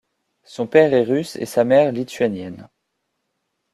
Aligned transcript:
Son 0.45 0.65
père 0.65 0.95
est 0.95 1.03
russe 1.03 1.35
et 1.35 1.45
sa 1.45 1.63
mère 1.63 1.91
lituanienne. 1.91 2.67